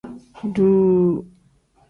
Duu. 0.53 1.13